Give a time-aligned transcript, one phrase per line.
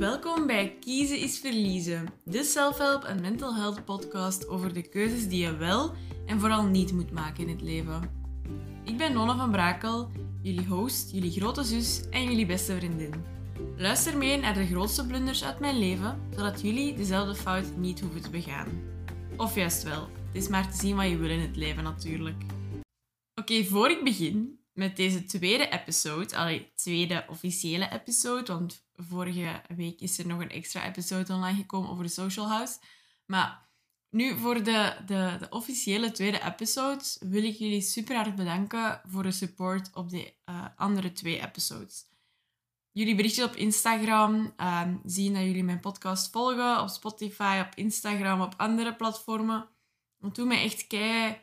[0.00, 5.44] Welkom bij Kiezen is Verliezen, de self-help en mental health podcast over de keuzes die
[5.44, 5.94] je wel
[6.26, 8.10] en vooral niet moet maken in het leven.
[8.84, 10.10] Ik ben Nonne van Brakel,
[10.42, 13.14] jullie host, jullie grote zus en jullie beste vriendin.
[13.76, 18.22] Luister mee naar de grootste blunders uit mijn leven, zodat jullie dezelfde fout niet hoeven
[18.22, 18.68] te begaan.
[19.36, 22.42] Of juist wel, het is maar te zien wat je wil in het leven natuurlijk.
[23.34, 30.00] Oké, voor ik begin met deze tweede episode, allee, tweede officiële episode, want vorige week
[30.00, 32.78] is er nog een extra episode online gekomen over de Social House.
[33.26, 33.68] Maar
[34.10, 39.22] nu voor de, de, de officiële tweede episode wil ik jullie super hard bedanken voor
[39.22, 42.08] de support op de uh, andere twee episodes.
[42.92, 48.40] Jullie berichtjes op Instagram, uh, zien dat jullie mijn podcast volgen, op Spotify, op Instagram,
[48.40, 49.68] op andere platformen.
[50.18, 51.38] Dat doet mij echt kei,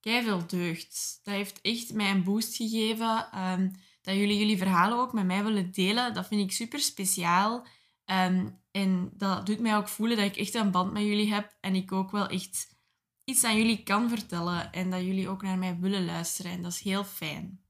[0.00, 1.20] kei veel deugd.
[1.22, 3.38] Dat heeft echt mij een boost gegeven.
[3.38, 3.72] Um,
[4.08, 6.14] dat jullie jullie verhalen ook met mij willen delen.
[6.14, 7.66] Dat vind ik super speciaal.
[8.04, 11.56] Um, en dat doet mij ook voelen dat ik echt een band met jullie heb.
[11.60, 12.76] En ik ook wel echt
[13.24, 14.72] iets aan jullie kan vertellen.
[14.72, 16.52] En dat jullie ook naar mij willen luisteren.
[16.52, 17.62] En dat is heel fijn.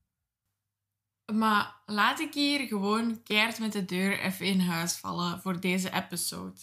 [1.32, 5.92] Maar laat ik hier gewoon keihard met de deur even in huis vallen voor deze
[5.92, 6.60] episode.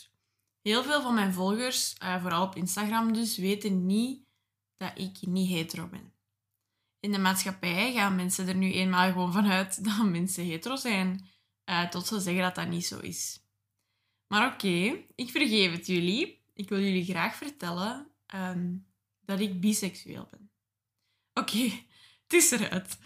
[0.62, 4.26] Heel veel van mijn volgers, uh, vooral op Instagram dus, weten niet
[4.78, 6.15] dat ik niet hetero ben
[7.06, 11.28] in de maatschappij gaan mensen er nu eenmaal gewoon vanuit dat mensen hetero zijn.
[11.66, 13.44] Uh, tot ze zeggen dat dat niet zo is.
[14.28, 16.44] Maar oké, ik vergeef het jullie.
[16.54, 18.86] Ik wil jullie graag vertellen um,
[19.22, 20.50] dat ik biseksueel ben.
[21.34, 21.64] Oké,
[22.24, 22.98] het is eruit.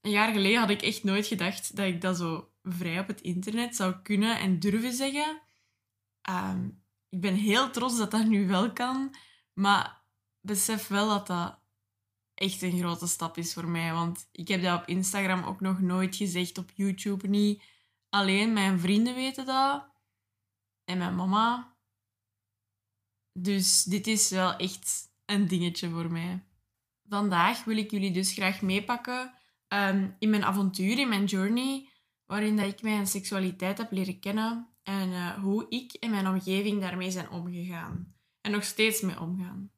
[0.00, 3.20] Een jaar geleden had ik echt nooit gedacht dat ik dat zo vrij op het
[3.20, 5.40] internet zou kunnen en durven zeggen.
[6.30, 9.14] Um, ik ben heel trots dat dat nu wel kan,
[9.52, 10.02] maar
[10.40, 11.64] besef wel dat dat
[12.36, 13.92] echt een grote stap is voor mij.
[13.92, 17.62] Want ik heb dat op Instagram ook nog nooit gezegd, op YouTube niet.
[18.08, 19.86] Alleen mijn vrienden weten dat.
[20.84, 21.76] En mijn mama.
[23.32, 26.44] Dus dit is wel echt een dingetje voor mij.
[27.08, 29.34] Vandaag wil ik jullie dus graag meepakken
[29.68, 31.88] um, in mijn avontuur, in mijn journey,
[32.26, 36.80] waarin dat ik mijn seksualiteit heb leren kennen en uh, hoe ik en mijn omgeving
[36.80, 38.14] daarmee zijn omgegaan.
[38.40, 39.70] En nog steeds mee omgaan.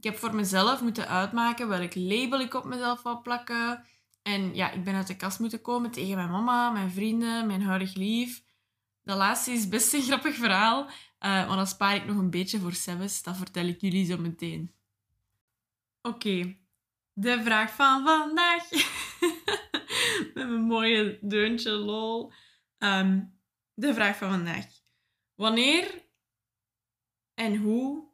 [0.00, 3.84] Ik heb voor mezelf moeten uitmaken welk label ik op mezelf wil plakken.
[4.22, 7.62] En ja, ik ben uit de kast moeten komen tegen mijn mama, mijn vrienden, mijn
[7.62, 8.42] huidig lief.
[9.02, 10.90] Dat laatste is best een grappig verhaal, uh,
[11.20, 13.22] maar dat spaar ik nog een beetje voor Sebes.
[13.22, 14.74] Dat vertel ik jullie zo meteen.
[16.02, 16.56] Oké,
[17.12, 18.70] de vraag van vandaag.
[20.34, 22.32] Met mijn mooie deuntje, lol.
[22.78, 23.38] Um,
[23.74, 24.66] de vraag van vandaag.
[25.34, 26.04] Wanneer
[27.34, 28.09] en hoe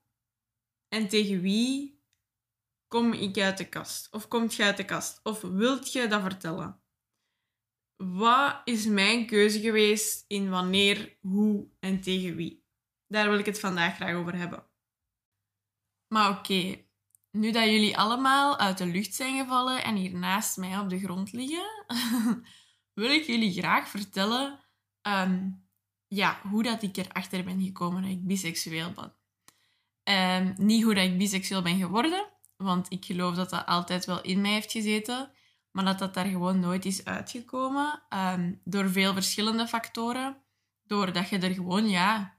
[0.88, 2.00] en tegen wie
[2.88, 4.12] kom ik uit de kast?
[4.12, 5.20] Of komt je uit de kast?
[5.22, 6.80] Of wilt je dat vertellen?
[7.96, 12.64] Wat is mijn keuze geweest in wanneer, hoe en tegen wie?
[13.06, 14.66] Daar wil ik het vandaag graag over hebben.
[16.08, 16.84] Maar oké,
[17.30, 20.98] nu dat jullie allemaal uit de lucht zijn gevallen en hier naast mij op de
[20.98, 21.68] grond liggen,
[23.00, 24.60] wil ik jullie graag vertellen
[25.02, 25.66] um,
[26.08, 29.16] ja, hoe dat ik erachter ben gekomen dat ik biseksueel ben.
[30.08, 34.20] Um, niet hoe dat ik biseksueel ben geworden, want ik geloof dat dat altijd wel
[34.20, 35.30] in mij heeft gezeten,
[35.70, 40.36] maar dat dat daar gewoon nooit is uitgekomen um, door veel verschillende factoren.
[40.82, 42.38] Doordat je er gewoon, ja,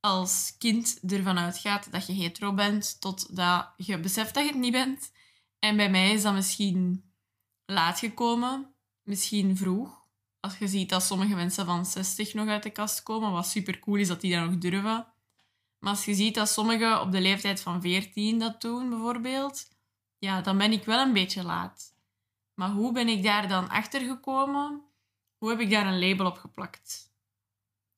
[0.00, 4.72] als kind ervan uitgaat dat je hetero bent, totdat je beseft dat je het niet
[4.72, 5.12] bent.
[5.58, 7.12] En bij mij is dat misschien
[7.64, 10.02] laat gekomen, misschien vroeg.
[10.40, 13.78] Als je ziet dat sommige mensen van 60 nog uit de kast komen, wat super
[13.78, 15.13] cool is dat die dat nog durven.
[15.84, 19.68] Maar als je ziet dat sommigen op de leeftijd van 14 dat doen, bijvoorbeeld,
[20.18, 21.94] ja, dan ben ik wel een beetje laat.
[22.54, 24.82] Maar hoe ben ik daar dan achter gekomen?
[25.38, 27.12] Hoe heb ik daar een label op geplakt?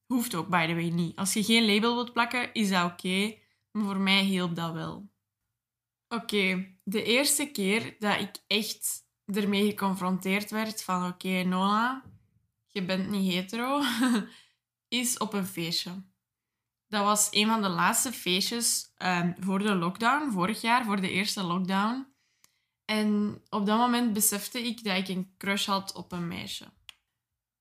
[0.07, 1.17] Hoeft ook, by the way, niet.
[1.17, 3.39] Als je geen label wilt plakken, is dat oké.
[3.71, 5.09] maar voor mij hielp dat wel.
[6.09, 12.05] Oké, de eerste keer dat ik echt ermee geconfronteerd werd van oké, Nona,
[12.67, 13.83] je bent niet hetero,
[14.89, 16.15] is op een feestje.
[16.89, 21.11] Dat was een van de laatste feestjes um, voor de lockdown, vorig jaar, voor de
[21.11, 22.15] eerste lockdown.
[22.85, 26.73] En op dat moment besefte ik dat ik een crush had op een meisje.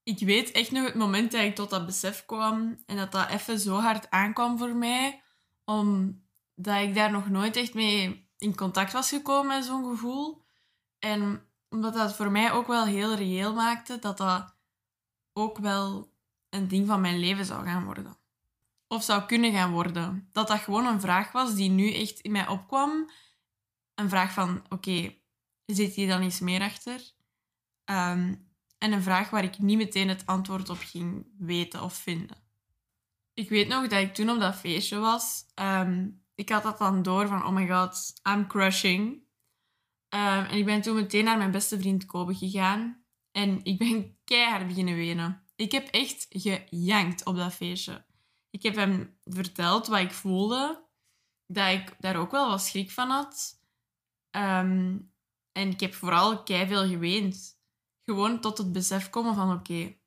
[0.03, 3.29] Ik weet echt nog het moment dat ik tot dat besef kwam en dat dat
[3.29, 5.21] even zo hard aankwam voor mij,
[5.63, 10.43] omdat ik daar nog nooit echt mee in contact was gekomen met zo'n gevoel.
[10.99, 14.55] En omdat dat voor mij ook wel heel reëel maakte dat dat
[15.33, 16.13] ook wel
[16.49, 18.17] een ding van mijn leven zou gaan worden
[18.87, 20.29] of zou kunnen gaan worden.
[20.31, 23.09] Dat dat gewoon een vraag was die nu echt in mij opkwam.
[23.95, 25.15] Een vraag van, oké,
[25.65, 27.01] zit hier dan iets meer achter?
[27.85, 32.37] Um, en een vraag waar ik niet meteen het antwoord op ging weten of vinden.
[33.33, 35.45] Ik weet nog dat ik toen op dat feestje was.
[35.53, 39.23] Ehm, ik had dat dan door van, oh my god, I'm crushing.
[40.09, 43.05] Ehm, en ik ben toen meteen naar mijn beste vriend Kobe gegaan.
[43.31, 45.43] En ik ben keihard beginnen wenen.
[45.55, 48.04] Ik heb echt gejankt op dat feestje.
[48.55, 50.83] Ik heb hem verteld wat ik voelde.
[51.45, 53.61] Dat ik daar ook wel wat schrik van had.
[54.29, 54.97] Ehm,
[55.51, 57.59] en ik heb vooral keihard geweend.
[58.03, 59.97] Gewoon tot het besef komen van oké,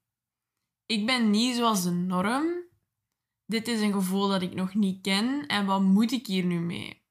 [0.87, 2.67] ik ben niet zoals de norm.
[3.47, 6.61] Dit is een gevoel dat ik nog niet ken en wat moet ik hier nu
[6.61, 7.03] mee?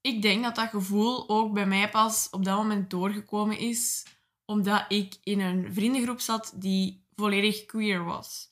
[0.00, 4.06] Ik denk dat dat gevoel ook bij mij pas op dat moment doorgekomen is,
[4.44, 8.50] omdat ik in een vriendengroep zat die volledig queer was.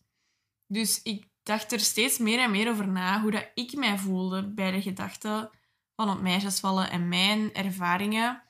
[0.67, 4.49] Dus ik dacht er steeds meer en meer over na hoe dat ik mij voelde
[4.49, 5.50] bij de gedachte
[5.97, 8.43] van op meisjes vallen en mijn ervaringen.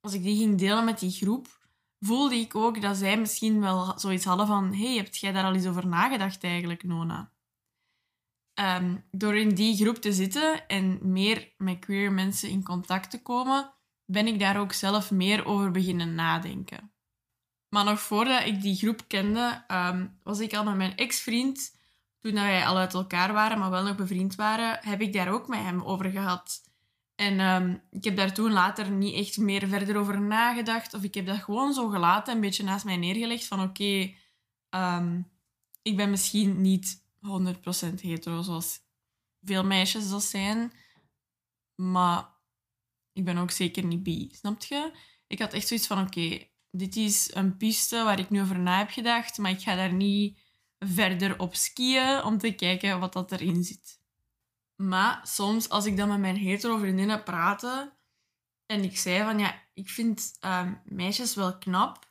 [0.00, 1.46] Als ik die ging delen met die groep,
[2.00, 5.54] voelde ik ook dat zij misschien wel zoiets hadden van hey, hebt jij daar al
[5.54, 7.32] eens over nagedacht eigenlijk, Nona?
[8.54, 13.22] Ehm, door in die groep te zitten en meer met queer mensen in contact te
[13.22, 13.74] komen,
[14.04, 16.92] ben ik daar ook zelf meer over beginnen nadenken.
[17.68, 21.80] Maar nog voordat ik die groep kende, ehm, was ik al met mijn ex-vriend,
[22.22, 25.48] toen wij al uit elkaar waren, maar wel nog bevriend waren, heb ik daar ook
[25.48, 26.70] met hem over gehad.
[27.14, 30.94] En ehm, ik heb daar toen later niet echt meer verder over nagedacht.
[30.94, 33.46] Of ik heb dat gewoon zo gelaten, een beetje naast mij neergelegd.
[33.46, 34.14] Van oké,
[35.82, 38.80] ik ben misschien niet 100% hetero, zoals
[39.42, 40.72] veel meisjes dat zijn.
[41.74, 42.28] Maar
[43.12, 44.92] ik ben ook zeker niet bi, snap je?
[45.26, 48.78] Ik had echt zoiets van, oké, dit is een piste waar ik nu over na
[48.78, 50.38] heb gedacht, maar ik ga daar niet
[50.84, 54.00] verder op skiën om te kijken wat dat erin zit.
[54.76, 57.92] Maar soms, als ik dan met mijn hetero vriendinnen praatte
[58.66, 62.10] en ik zei van, ja, ik vind ehm, meisjes wel knap,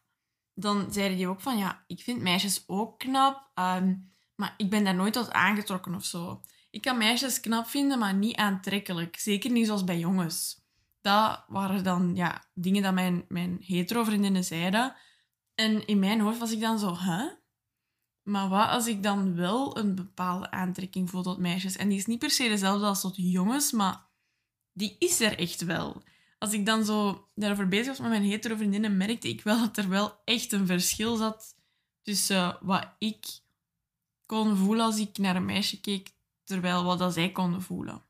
[0.53, 3.49] dan zeiden die ook van, ja, ik vind meisjes ook knap.
[3.53, 3.95] Ehm,
[4.35, 6.41] maar ik ben daar nooit tot aangetrokken of zo.
[6.69, 9.17] Ik kan meisjes knap vinden, maar niet aantrekkelijk.
[9.19, 10.59] Zeker niet zoals bij jongens.
[11.01, 14.95] Dat waren dan ja, dingen dat mijn, mijn hetero-vriendinnen zeiden.
[15.55, 17.27] En in mijn hoofd was ik dan zo, hè?
[18.23, 21.75] Maar wat als ik dan wel een bepaalde aantrekking voel tot meisjes?
[21.75, 24.05] En die is niet per se dezelfde als tot jongens, maar
[24.73, 26.03] die is er echt wel.
[26.37, 29.89] Als ik dan zo daarover bezig was met mijn hetero-vriendinnen, merkte ik wel dat er
[29.89, 31.55] wel echt een verschil zat
[32.01, 33.39] tussen wat ik
[34.25, 36.13] kon voelen als ik naar een meisje keek,
[36.43, 38.03] terwijl wat dat zij konden voelen.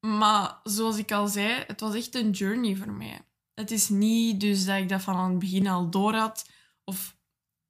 [0.00, 3.20] Maar zoals ik al zei, het was echt een journey voor mij.
[3.54, 6.50] Het is niet dus dat ik dat van aan het begin al door had
[6.84, 7.16] of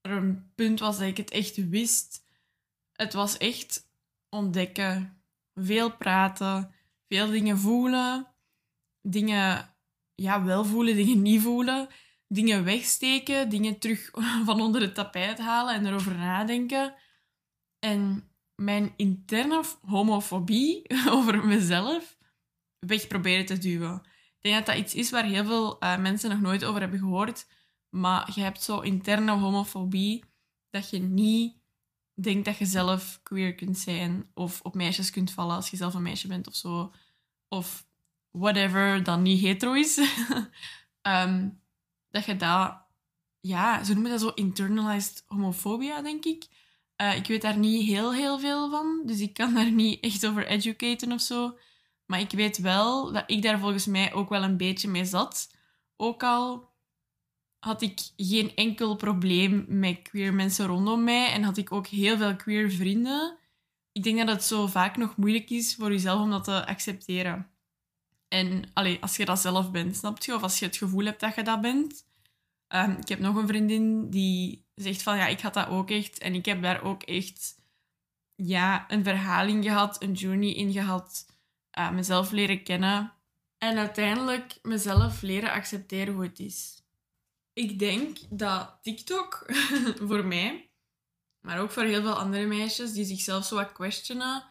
[0.02, 2.26] er een punt was dat ik het echt wist.
[2.92, 3.90] Het was echt
[4.28, 5.22] ontdekken,
[5.54, 6.74] veel praten,
[7.08, 8.26] veel dingen voelen,
[9.00, 9.74] dingen
[10.14, 11.88] ja, wel voelen, dingen niet voelen,
[12.28, 14.10] dingen wegsteken, dingen terug
[14.44, 16.94] van onder het tapijt halen en erover nadenken.
[17.78, 20.84] En mijn interne homofobie
[21.14, 22.18] over mezelf
[22.78, 24.02] weg proberen te duwen.
[24.36, 26.98] Ik denk dat dat iets is waar heel veel uh, mensen nog nooit over hebben
[26.98, 27.46] gehoord.
[27.92, 30.24] Maar je hebt zo interne homofobie
[30.70, 31.56] dat je niet
[32.14, 35.94] denkt dat je zelf queer kunt zijn of op meisjes kunt vallen als je zelf
[35.94, 36.92] een meisje bent of zo.
[37.48, 37.86] Of
[38.30, 40.00] whatever dan niet hetero is.
[41.02, 41.48] Ehm,
[42.10, 42.76] dat je dat,
[43.40, 46.46] ja, ze noemen dat zo internalized homofobia, denk ik.
[46.96, 50.26] Uh, ik weet daar niet heel, heel veel van, dus ik kan daar niet echt
[50.26, 51.58] over educaten of zo.
[52.06, 55.54] Maar ik weet wel dat ik daar volgens mij ook wel een beetje mee zat.
[55.96, 56.71] Ook al
[57.64, 62.16] had ik geen enkel probleem met queer mensen rondom mij en had ik ook heel
[62.16, 63.36] veel queer vrienden.
[63.92, 67.50] Ik denk dat het zo vaak nog moeilijk is voor jezelf om dat te accepteren.
[68.28, 70.34] En allee, als je dat zelf bent, snap je?
[70.34, 72.06] Of als je het gevoel hebt dat je dat bent.
[72.68, 76.18] Um, ik heb nog een vriendin die zegt van ja, ik had dat ook echt.
[76.18, 77.60] En ik heb daar ook echt
[78.34, 81.26] ja, een verhaling gehad, een journey in gehad.
[81.78, 83.12] Uh, mezelf leren kennen.
[83.58, 86.81] En uiteindelijk mezelf leren accepteren hoe het is.
[87.52, 89.46] Ik denk dat TikTok
[90.08, 90.70] voor mij,
[91.40, 94.44] maar ook voor heel veel andere meisjes die zichzelf zo wat questionen,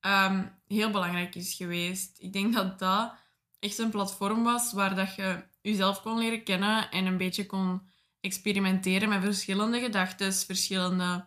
[0.00, 2.16] um, heel belangrijk is geweest.
[2.18, 3.14] Ik denk dat dat
[3.58, 7.88] echt een platform was waar dat je jezelf kon leren kennen en een beetje kon
[8.20, 11.26] experimenteren met verschillende gedachten, verschillende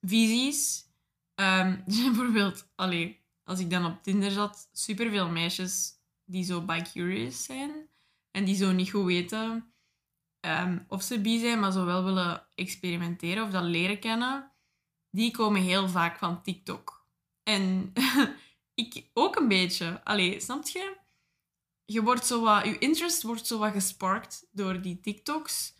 [0.00, 0.84] visies.
[1.34, 5.92] Um, bijvoorbeeld, allee, als ik dan op Tinder zat, superveel meisjes
[6.24, 7.88] die zo bi-curious zijn
[8.30, 9.74] en die zo niet goed weten
[10.46, 14.52] um, of ze bi zijn, maar zo wel willen experimenteren of dat leren kennen,
[15.10, 17.06] die komen heel vaak van TikTok.
[17.42, 17.92] En
[18.74, 20.00] ik ook een beetje.
[20.04, 20.96] Allee, snap je?
[21.84, 25.74] Je wordt zo wat, je interest wordt zo wat gesparkt door die TikToks.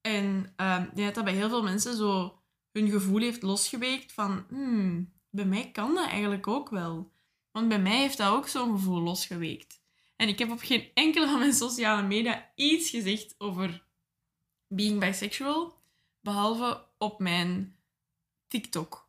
[0.00, 2.38] En uh, ja, dat bij heel veel mensen zo
[2.72, 4.44] hun gevoel heeft losgeweekt van...
[4.48, 7.12] Hmm, bij mij kan dat eigenlijk ook wel.
[7.50, 9.82] Want bij mij heeft dat ook zo'n gevoel losgeweekt.
[10.16, 13.84] En ik heb op geen enkele van mijn sociale media iets gezegd over
[14.74, 15.78] being bisexual,
[16.20, 17.76] behalve op mijn
[18.48, 19.08] TikTok.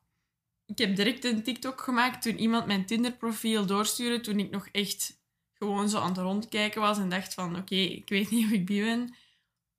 [0.65, 5.23] Ik heb direct een TikTok gemaakt toen iemand mijn Tinder-profiel doorstuurde, toen ik nog echt
[5.53, 8.65] gewoon zo aan het rondkijken was en dacht van oké, ik weet niet of ik
[8.65, 9.15] bi ben.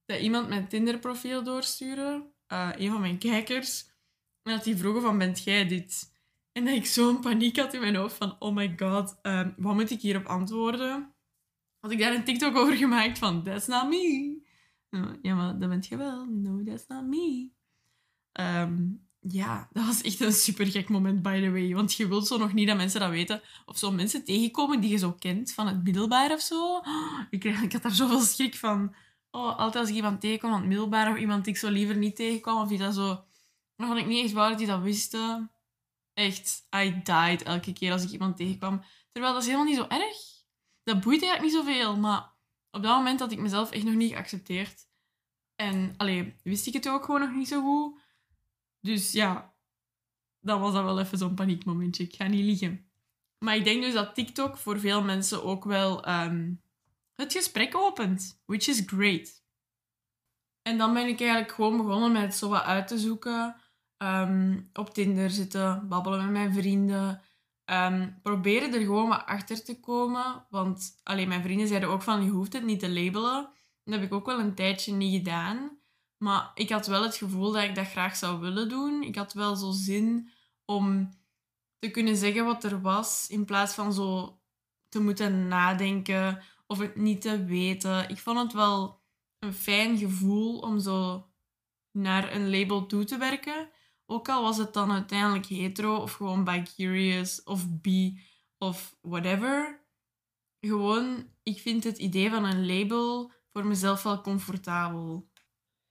[0.04, 3.86] Dat iemand mijn Tinder-profiel doorstuurde, uh, een van mijn kijkers,
[4.42, 6.14] en dat die vroegen van bent jij dit?
[6.52, 9.74] En dat ik zo'n paniek had in mijn hoofd van oh my god, uh, wat
[9.74, 11.14] moet ik hierop antwoorden?
[11.80, 14.35] Had ik daar een TikTok over gemaakt van that's not me.
[15.22, 16.24] Ja, maar dat bent je wel.
[16.24, 17.50] No, that's not me.
[18.32, 21.74] Um, ja, dat was echt een super gek moment, by the way.
[21.74, 23.42] Want je wilt zo nog niet dat mensen dat weten.
[23.66, 26.80] Of zo mensen tegenkomen die je zo kent van het middelbaar of zo.
[27.30, 28.94] Ik, ik had daar zoveel schrik van.
[29.30, 31.96] Oh, altijd als ik iemand tegenkom van het middelbaar of iemand die ik zo liever
[31.96, 33.24] niet tegenkwam, of die dat zo...
[33.76, 35.50] vond ik niet echt waar dat die dat wisten.
[36.14, 38.82] Echt, I died elke keer als ik iemand tegenkwam.
[39.12, 40.16] Terwijl dat is helemaal niet zo erg.
[40.82, 42.35] Dat boeit eigenlijk niet zoveel, maar
[42.76, 44.86] op dat moment had ik mezelf echt nog niet geaccepteerd.
[45.54, 48.00] En, alleen wist ik het ook gewoon nog niet zo goed.
[48.80, 49.54] Dus ja,
[50.40, 52.04] dat was dan wel even zo'n paniekmomentje.
[52.04, 52.90] Ik ga niet liegen.
[53.38, 56.62] Maar ik denk dus dat TikTok voor veel mensen ook wel um,
[57.14, 58.42] het gesprek opent.
[58.44, 59.44] Which is great.
[60.62, 63.56] En dan ben ik eigenlijk gewoon begonnen met zo wat uit te zoeken.
[63.98, 67.22] Um, op Tinder zitten, babbelen met mijn vrienden.
[67.70, 70.46] Um, proberen er gewoon wat achter te komen.
[70.50, 73.48] Want alleen mijn vrienden zeiden ook van, je hoeft het niet te labelen.
[73.84, 75.78] Dat heb ik ook wel een tijdje niet gedaan.
[76.16, 79.02] Maar ik had wel het gevoel dat ik dat graag zou willen doen.
[79.02, 80.30] Ik had wel zo zin
[80.64, 81.10] om
[81.78, 84.38] te kunnen zeggen wat er was, in plaats van zo
[84.88, 88.08] te moeten nadenken of het niet te weten.
[88.08, 89.00] Ik vond het wel
[89.38, 91.26] een fijn gevoel om zo
[91.90, 93.68] naar een label toe te werken.
[94.06, 98.20] Ook al was het dan uiteindelijk hetero of gewoon bi-curious of bi
[98.58, 99.84] of whatever.
[100.60, 105.30] Gewoon, ik vind het idee van een label voor mezelf wel comfortabel.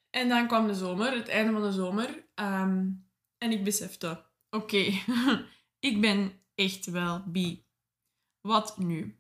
[0.10, 2.28] En dan kwam de zomer, het einde van de zomer.
[2.34, 2.92] Ehm,
[3.38, 4.84] en ik besefte, oké,
[5.90, 7.66] ik ben echt wel bi.
[8.42, 9.20] Wat nu?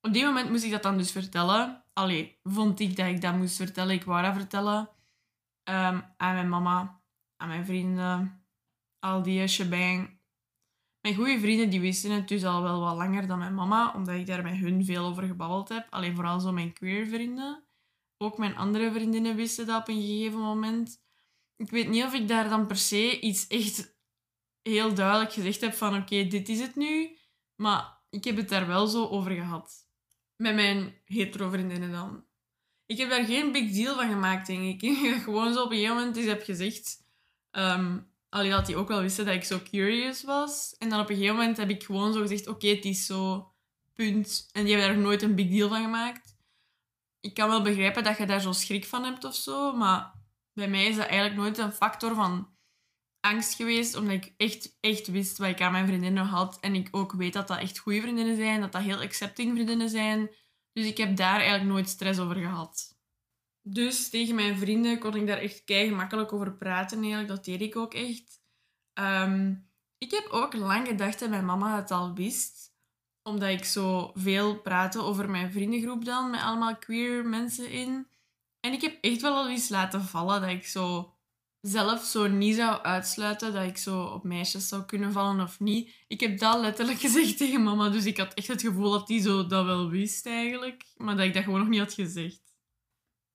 [0.00, 1.84] Op die moment moest ik dat dan dus vertellen.
[1.92, 3.94] Allee, vond ik dat ik dat moest vertellen.
[3.94, 4.90] Ik wou dat vertellen.
[5.64, 7.01] Um, aan mijn mama,
[7.42, 8.44] aan mijn vrienden,
[8.98, 10.20] al die shebang.
[11.00, 14.14] Mijn goede vrienden die wisten het dus al wel wat langer dan mijn mama, omdat
[14.14, 15.86] ik daar met hun veel over gebabbeld heb.
[15.90, 17.64] Alleen vooral zo mijn queer vrienden.
[18.18, 21.02] Ook mijn andere vriendinnen wisten dat op een gegeven moment.
[21.56, 23.98] Ik weet niet of ik daar dan per se iets echt
[24.62, 27.18] heel duidelijk gezegd heb van oké, dit is het nu.
[27.56, 29.72] Maar ik heb het daar wel zo over gehad.
[30.36, 32.24] Met mijn hetero vriendinnen dan.
[32.86, 34.96] Ik heb daar geen big deal van gemaakt, denk ik.
[35.24, 37.01] Gewoon zo op een gegeven moment eens heb gezegd...
[37.52, 40.74] Um, allee, dat die ook wel wisten dat ik zo curious was.
[40.78, 42.46] En dan op een gegeven moment heb ik gewoon zo gezegd...
[42.46, 43.50] Oké, het is zo...
[43.94, 44.48] Punt.
[44.52, 46.32] En die hebben daar nooit een big deal van gemaakt
[47.22, 50.12] ik kan wel begrijpen dat je daar zo schrik van hebt of zo, maar
[50.52, 52.50] bij mij is dat eigenlijk nooit een factor van
[53.20, 56.60] angst geweest, omdat ik echt, echt wist wat ik aan mijn vriendinnen had.
[56.60, 59.88] En ik ook weet dat dat echt goede vriendinnen zijn, dat dat heel accepting vriendinnen
[59.88, 60.30] zijn.
[60.72, 62.91] Dus ik heb daar eigenlijk nooit stress over gehad.
[63.62, 66.98] Dus tegen mijn vrienden kon ik daar echt kei gemakkelijk over praten.
[66.98, 67.28] Eigenlijk.
[67.28, 68.40] Dat deed ik ook echt.
[68.92, 69.54] Ehm,
[69.98, 72.62] ik heb ook lang gedacht dat mijn mama het al wist
[73.22, 78.06] omdat ik zo veel praatte over mijn vriendengroep dan, met allemaal queer mensen in.
[78.60, 81.14] En ik heb echt wel al eens laten vallen dat ik zo
[81.60, 85.94] zelf zo niet zou uitsluiten dat ik zo op meisjes zou kunnen vallen of niet.
[86.08, 89.20] Ik heb dat letterlijk gezegd tegen mama, dus ik had echt het gevoel dat die
[89.20, 92.51] zo dat wel wist eigenlijk, maar dat ik dat gewoon nog niet had gezegd.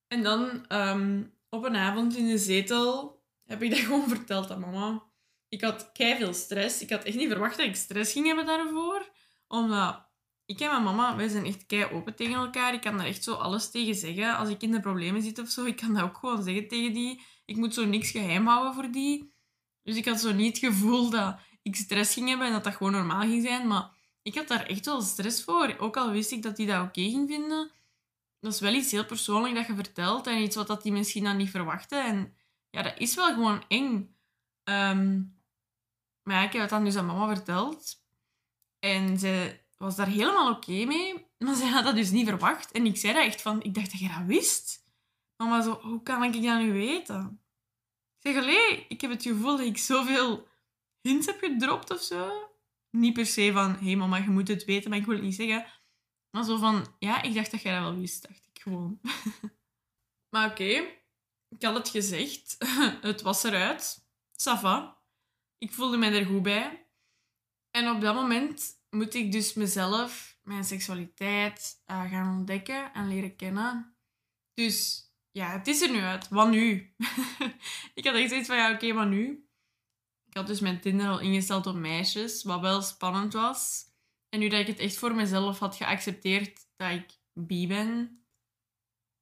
[0.08, 4.60] En dan ehm, op een avond in de zetel heb ik dat gewoon verteld aan
[4.60, 5.02] mama.
[5.48, 6.82] Ik had veel stress.
[6.82, 9.16] Ik had echt niet verwacht dat ik stress ging hebben daarvoor
[9.48, 10.06] omdat
[10.46, 12.74] ik en mijn mama, wij zijn echt kei open tegen elkaar.
[12.74, 14.36] Ik kan daar echt zo alles tegen zeggen.
[14.36, 16.92] Als ik in de problemen zit of zo, ik kan dat ook gewoon zeggen tegen
[16.92, 17.22] die.
[17.44, 19.32] Ik moet zo niks geheim houden voor die.
[19.82, 22.74] Dus ik had zo niet het gevoel dat ik stress ging hebben en dat dat
[22.74, 23.66] gewoon normaal ging zijn.
[23.66, 23.90] Maar
[24.22, 25.74] ik had daar echt wel stress voor.
[25.78, 27.70] Ook al wist ik dat die dat oké ging vinden.
[28.40, 30.26] Dat is wel iets heel persoonlijk dat je vertelt.
[30.26, 32.04] En iets wat dat die misschien dan niet verwachten.
[32.04, 32.34] En
[32.70, 34.16] ja, dat is wel gewoon eng.
[34.64, 35.22] Ehm,
[36.22, 38.02] maar ik heb het dan dus aan mama verteld.
[38.78, 41.26] En ze was daar helemaal oké mee.
[41.38, 42.72] Maar ze had dat dus niet verwacht.
[42.72, 43.62] En ik zei dat echt van...
[43.62, 44.86] Ik dacht dat je dat wist.
[45.36, 45.80] Mama zo...
[45.82, 47.40] Hoe kan ik dat nu weten?
[48.20, 48.46] Ik zeg,
[48.88, 50.48] ik heb het gevoel dat ik zoveel
[51.00, 52.50] hints heb gedropt of zo.
[52.90, 53.72] Niet per se van...
[53.72, 54.90] Hé hey mama, je moet het weten.
[54.90, 55.66] Maar ik wil het niet zeggen.
[56.30, 56.94] Maar zo van...
[56.98, 58.22] Ja, ik dacht dat jij dat wel wist.
[58.28, 59.00] Dacht ik gewoon.
[60.30, 60.64] maar oké.
[61.48, 62.56] ik had het gezegd.
[63.00, 64.06] het was eruit.
[64.36, 64.98] Sava.
[65.58, 66.86] Ik voelde me er goed bij.
[67.70, 73.36] En op dat moment moet ik dus mezelf, mijn seksualiteit uh, gaan ontdekken en leren
[73.36, 73.96] kennen.
[74.54, 76.28] Dus ja, het is er nu uit.
[76.28, 76.94] Wat nu?
[77.94, 79.48] ik had echt zoiets van, ja, oké, okay, wat nu?
[80.28, 83.87] Ik had dus mijn Tinder al ingesteld op meisjes, wat wel spannend was.
[84.28, 88.22] En nu dat ik het echt voor mezelf had geaccepteerd dat ik bi ben,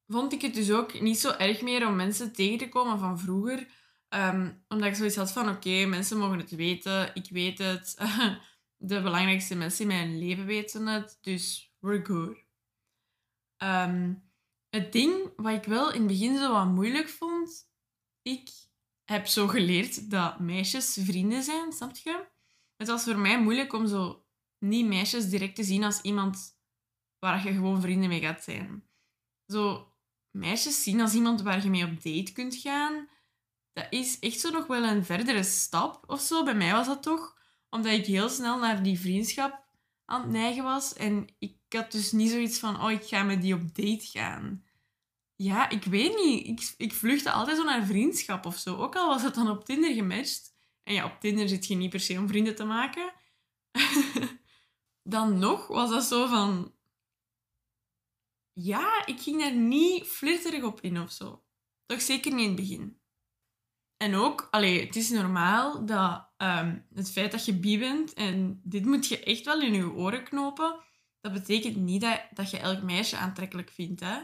[0.06, 3.18] vond ik het dus ook niet zo erg meer om mensen tegen te komen van
[3.18, 3.68] vroeger.
[4.08, 7.94] Um, omdat ik zoiets had van, oké, mensen mogen het weten, ik weet het.
[8.78, 12.44] De belangrijkste mensen in mijn leven weten het, dus we're good.
[13.62, 14.30] Um,
[14.70, 17.70] het ding wat ik wel in het begin zo wat moeilijk vond,
[18.22, 18.50] ik
[19.04, 22.26] heb zo geleerd dat meisjes vrienden zijn, snap je?
[22.76, 24.25] Het was voor mij moeilijk om zo
[24.58, 26.58] niet meisjes direct te zien als iemand
[27.18, 28.84] waar je gewoon vrienden mee gaat zijn.
[29.46, 29.92] Zo
[30.30, 33.08] meisjes zien als iemand waar je mee op date kunt gaan,
[33.72, 36.44] dat is echt zo nog wel een verdere stap of zo.
[36.44, 37.38] Bij mij was dat toch,
[37.70, 39.64] omdat ik heel snel naar die vriendschap
[40.04, 40.94] aan het neigen was.
[40.94, 44.64] En ik had dus niet zoiets van, oh, ik ga met die op date gaan.
[45.34, 46.46] Ja, ik weet niet.
[46.46, 48.76] Ik, ik vluchtte altijd zo naar vriendschap of zo.
[48.76, 50.54] Ook al was het dan op Tinder gematcht.
[50.82, 53.12] En ja, op Tinder zit je niet per se om vrienden te maken.
[55.06, 56.74] dan nog was dat zo van...
[58.52, 61.44] Ja, ik ging daar niet flirterig op in of zo.
[61.86, 63.00] Toch zeker niet in het begin.
[63.96, 68.60] En ook, allee, het is normaal dat um, het feit dat je bi bent, en
[68.64, 70.80] dit moet je echt wel in je oren knopen,
[71.20, 74.00] dat betekent niet dat, dat je elk meisje aantrekkelijk vindt.
[74.00, 74.18] Hè?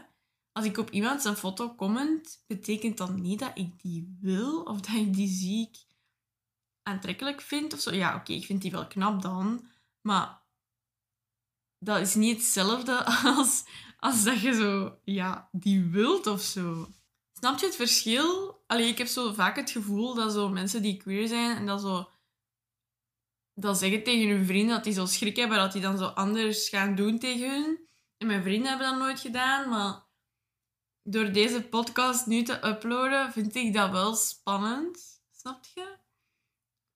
[0.51, 4.81] Als ik op iemand zijn foto comment, betekent dat niet dat ik die wil of
[4.81, 5.77] dat ik die ziek
[6.83, 7.93] aantrekkelijk vind of zo.
[7.93, 9.67] Ja, oké, ik vind die wel knap dan,
[10.01, 10.42] maar
[11.83, 13.05] dat is niet hetzelfde
[13.37, 13.63] als,
[13.99, 16.87] als dat je zo, ja, die wilt of zo.
[17.33, 18.61] Snap je het verschil?
[18.67, 21.81] Allee, ik heb zo vaak het gevoel dat zo mensen die queer zijn en dat
[21.81, 22.11] zo
[23.55, 26.69] dat zeggen tegen hun vrienden dat die zo schrik hebben dat die dan zo anders
[26.69, 27.87] gaan doen tegen hun.
[28.17, 30.03] En mijn vrienden hebben dat nooit gedaan, maar
[31.03, 35.21] door deze podcast nu te uploaden vind ik dat wel spannend.
[35.31, 35.95] Snap je?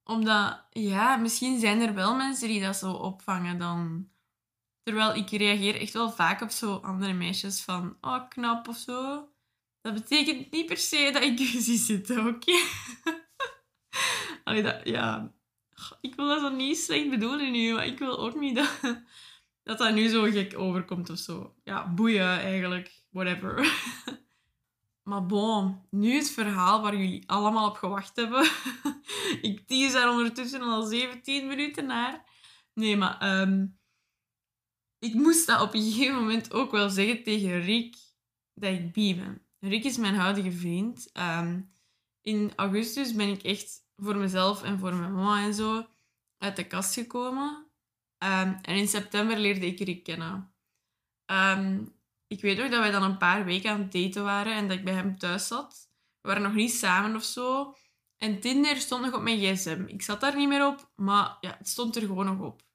[0.04, 4.10] Omdat, ja, misschien zijn er wel mensen die dat zo opvangen dan.
[4.88, 9.30] Terwijl ik reageer echt wel vaak op zo andere meisjes van, oh, knap of zo.
[9.82, 12.52] Dat betekent niet per se dat ik zie zitten, oké?
[14.44, 14.82] Okay?
[14.84, 15.34] ja.
[16.02, 18.80] Ik wil dat zo niet slecht bedoelen nu, maar ik wil ook niet dat,
[19.64, 21.56] dat dat nu zo gek overkomt of zo.
[21.64, 23.04] Ja, boeien eigenlijk.
[23.10, 23.74] Whatever.
[25.04, 28.50] Maar bon, nu het verhaal waar jullie allemaal op gewacht hebben.
[29.42, 32.26] ik tease daar ondertussen al 17 minuten naar.
[32.74, 33.77] Nee, maar um,
[35.00, 37.96] ik moest dat op een gegeven moment ook wel zeggen tegen Rick
[38.54, 39.42] dat ik bi ben.
[39.60, 41.10] Rick is mijn huidige vriend.
[41.12, 41.62] Ehm,
[42.22, 45.86] in augustus ben ik echt voor mezelf en voor mijn mama en zo
[46.38, 47.68] uit de kast gekomen.
[48.18, 50.54] Ehm, en in september leerde ik Rick kennen.
[51.32, 51.96] Um,
[52.28, 54.78] ik weet nog dat wij dan een paar weken aan het daten waren en dat
[54.78, 55.90] ik bij hem thuis zat.
[56.22, 57.76] We waren nog niet samen of zo.
[58.18, 59.84] En Tinder stond nog op mijn gsm.
[59.88, 62.67] Ik zat daar niet meer op, maar ja, het stond er gewoon nog op.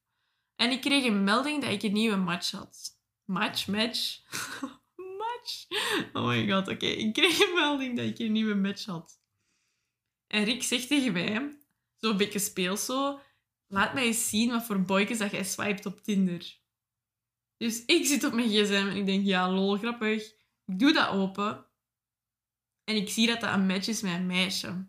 [0.62, 3.00] En ik kreeg een melding dat ik een nieuwe match had.
[3.24, 3.66] Match,
[5.20, 5.66] match.
[6.12, 6.86] Oh my god, oké.
[6.86, 9.20] Ik kreeg een melding dat ik een nieuwe match had.
[10.26, 11.58] En Rick zegt tegen mij,
[11.96, 13.20] zo beetje speels zo,
[13.66, 16.58] laat mij eens zien wat voor boykes dat jij swiped op Tinder.
[17.56, 20.32] Dus ik zit op mijn gsm en ik denk, ja, lol, grappig.
[20.66, 21.66] Ik doe dat open.
[22.84, 24.86] En ik zie dat dat een match is met een meisje.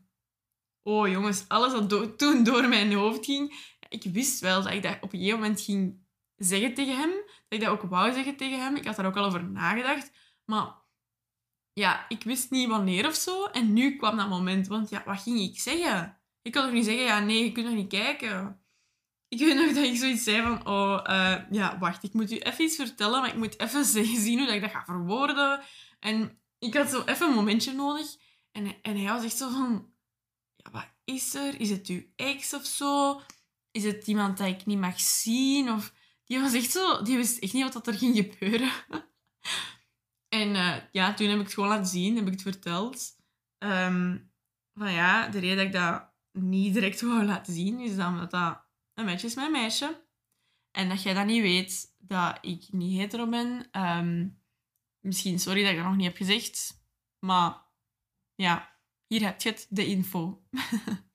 [0.84, 3.73] Oh jongens, alles wat toen door mijn hoofd ging.
[3.94, 7.10] Ik wist wel dat ik dat op een gegeven moment ging zeggen tegen hem.
[7.10, 8.76] Dat ik dat ook wou zeggen tegen hem.
[8.76, 10.12] Ik had daar ook al over nagedacht.
[10.46, 10.76] Maar
[11.74, 13.46] ja, ik wist niet wanneer of zo.
[13.46, 14.68] En nu kwam dat moment.
[14.68, 16.18] Want ja, wat ging ik zeggen?
[16.42, 18.62] Ik kon toch niet zeggen, ja, nee, je kunt nog niet kijken.
[19.28, 22.38] Ik weet nog dat ik zoiets zei van, oh, uh, ja, wacht, ik moet u
[22.38, 23.86] even iets vertellen, maar ik moet even
[24.26, 25.62] zien hoe dat ik dat ga verwoorden.
[26.00, 28.16] En ik had zo even een momentje nodig.
[28.52, 29.94] En, en hij was echt zo van,
[30.56, 31.60] ja, wat is er?
[31.60, 33.22] Is het uw ex of zo?
[33.74, 35.72] Is het iemand dat ik niet mag zien?
[35.72, 35.94] Of,
[36.26, 38.72] die was echt zo, die wist echt niet wat er ging gebeuren.
[40.34, 43.16] En uh, ja, toen heb ik het gewoon laten zien, heb ik het verteld.
[43.60, 44.32] Um,
[44.74, 48.66] van ja, de reden dat ik dat niet direct wou laten zien, is dan dat
[48.94, 50.06] een match is een meisje.
[50.72, 53.68] En dat jij dat niet weet, dat ik niet hetero ben.
[53.72, 54.42] Um,
[55.00, 56.86] misschien sorry dat ik dat nog niet heb gezegd.
[57.20, 57.66] Maar
[58.36, 60.44] ja, hier heb je het, de info.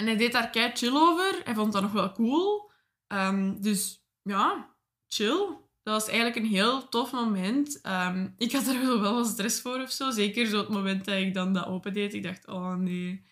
[0.00, 1.40] en hij deed daar kei chill over.
[1.44, 2.70] Hij vond dat nog wel cool.
[3.08, 4.74] Um, dus ja,
[5.06, 7.80] chill dat was eigenlijk een heel tof moment.
[7.80, 10.10] Ehm, ik had er wel wel stress voor of zo.
[10.10, 12.14] Zeker zo het moment dat ik dan dat opendeed.
[12.14, 13.24] Ik dacht, oh nee.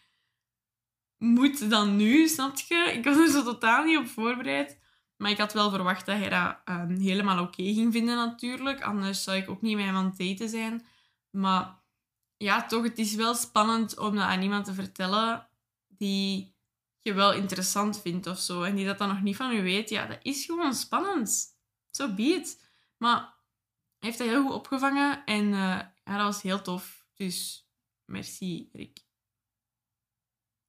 [1.18, 2.92] Moet dan nu, snap je?
[2.92, 4.78] Ik was er zo totaal niet op voorbereid.
[5.16, 8.82] Maar ik had wel verwacht dat hij dat ehm, helemaal oké ging vinden natuurlijk.
[8.82, 10.86] Anders zou ik ook niet met hem aan het zijn.
[11.30, 11.82] Maar
[12.36, 15.48] ja, toch, het is wel spannend om dat aan iemand te vertellen
[15.88, 16.56] die
[17.08, 18.62] je wel interessant vindt of zo.
[18.62, 19.88] En die dat dan nog niet van u weet.
[19.88, 21.56] Ja, dat is gewoon spannend.
[21.90, 22.42] Zo so.
[22.96, 23.18] Maar
[23.98, 25.24] hij heeft dat heel goed opgevangen.
[25.24, 27.06] En uh, ja, dat was heel tof.
[27.14, 27.68] Dus
[28.04, 29.06] merci, Rick.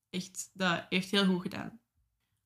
[0.10, 1.82] Echt, dat heeft heel goed gedaan.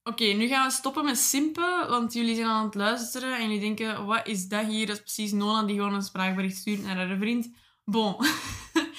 [0.04, 3.60] Oké, nu gaan we stoppen met simpen, want jullie zijn aan het luisteren en jullie
[3.60, 4.88] denken, wat is dat hier?
[4.88, 7.56] Dat is precies Nona die gewoon een spraakbericht stuurt naar haar vriend.
[7.84, 8.16] Bon.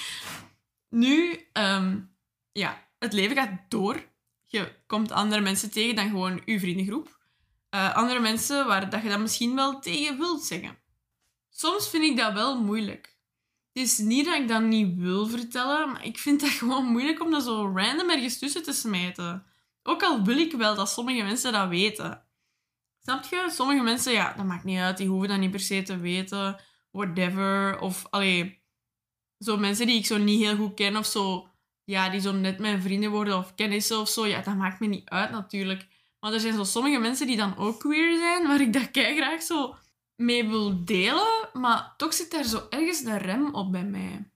[1.03, 2.17] nu, um,
[2.53, 4.14] ja, het leven gaat door.
[4.55, 7.19] Je komt andere mensen tegen dan gewoon je vriendengroep.
[7.75, 10.79] Uh, andere mensen waar dat je dat misschien wel tegen wilt zeggen.
[11.51, 13.17] Soms vind ik dat wel moeilijk.
[13.73, 17.23] Het is niet dat ik dat niet wil vertellen, maar ik vind dat gewoon moeilijk
[17.23, 19.47] om dat zo random ergens tussen te smijten.
[19.83, 22.25] Ook al wil ik wel dat sommige mensen dat weten.
[23.03, 23.49] Snap je?
[23.51, 24.97] Sommige mensen, ja, dat maakt niet uit.
[24.97, 26.61] Die hoeven dat niet per se te weten.
[26.91, 27.79] Whatever.
[27.81, 28.63] Of, allee,
[29.39, 31.49] zo mensen die ik zo niet heel goed ken of zo.
[31.85, 34.27] Ja, die zo net mijn vrienden worden of kennissen of zo.
[34.27, 35.87] Ja, dat maakt me niet uit natuurlijk.
[36.21, 39.17] Maar er zijn zo sommige mensen die dan ook queer zijn, waar ik dat kei
[39.17, 39.77] graag zo
[40.17, 41.49] mee wil delen.
[41.53, 44.29] Maar toch zit daar zo ergens een rem op bij mij.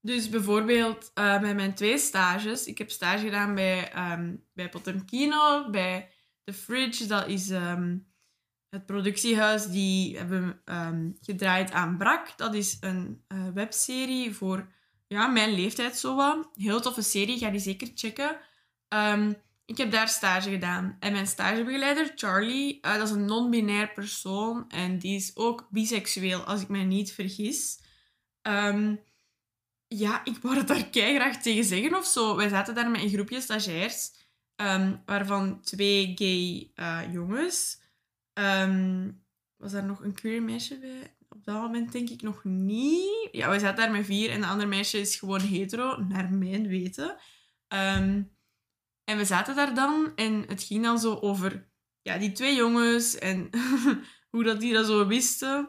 [0.00, 2.66] Dus bijvoorbeeld uh, bij mijn twee stages.
[2.66, 6.10] Ik heb stage gedaan bij, um, bij Potemkino, bij
[6.44, 7.06] The Fridge.
[7.06, 7.98] Dat is ehm,
[8.68, 12.36] het productiehuis die hebben um, gedraaid aan Brak.
[12.36, 14.72] Dat is een uh, webserie voor
[15.06, 16.48] ja, mijn leeftijd zo wat.
[16.54, 18.38] Heel toffe serie, ga die zeker checken.
[19.64, 20.96] ik heb daar stage gedaan.
[21.00, 24.68] En mijn stagebegeleider, Charlie, uh, dat is een non-binair persoon.
[24.68, 27.80] En die is ook biseksueel, als ik me niet vergis.
[28.42, 29.00] Um,
[29.88, 32.36] ja, ik wou het daar graag tegen zeggen of zo.
[32.36, 34.12] Wij zaten daar met een groepje stagiairs,
[34.56, 37.80] um, waarvan twee gay uh, jongens.
[39.56, 41.15] Was daar nog een queer meisje bij?
[41.36, 43.28] Op dat moment denk ik nog niet.
[43.32, 46.68] Ja, we zaten daar met vier en de andere meisje is gewoon hetero, naar mijn
[46.68, 47.16] weten.
[47.68, 48.36] Um,
[49.04, 51.70] en we zaten daar dan en het ging dan zo over
[52.02, 53.50] ja, die twee jongens en
[54.30, 55.68] hoe dat die dat zo wisten.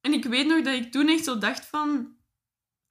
[0.00, 2.16] En ik weet nog dat ik toen echt zo dacht van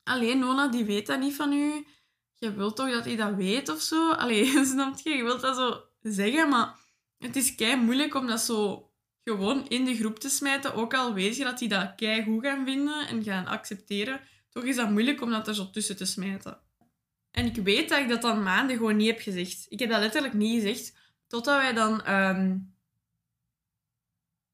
[0.03, 1.87] alleen Nona, die weet dat niet van u.
[2.35, 4.11] Je wilt toch dat hij dat weet of zo?
[4.11, 5.09] Allee, snap je?
[5.09, 6.79] Je wilt dat zo zeggen, maar
[7.17, 8.86] het is kei moeilijk om dat zo
[9.35, 10.73] gewoon in de groep te smijten.
[10.73, 14.75] Ook al weet je dat die dat goed gaan vinden en gaan accepteren, toch is
[14.75, 16.57] dat moeilijk om dat er zo tussen te smijten.
[17.31, 19.65] En ik weet dat ik dat dan maanden gewoon niet heb gezegd.
[19.69, 22.75] Ik heb dat letterlijk niet gezegd, totdat wij dan um,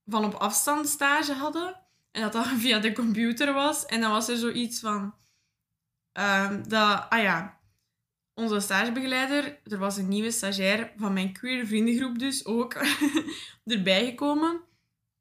[0.05, 1.81] van op afstand stage hadden.
[2.11, 3.85] En dat dat via de computer was.
[3.85, 5.15] En dan was er zoiets van...
[6.13, 7.59] Um, dat, ah ja,
[8.33, 12.73] onze stagebegeleider, er was een nieuwe stagiair van mijn queer vriendengroep dus ook
[13.65, 14.61] erbij gekomen.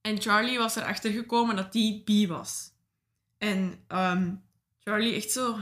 [0.01, 2.71] En Charlie was erachter gekomen dat die bi was.
[3.39, 4.43] En um,
[4.81, 5.59] Charlie echt zo,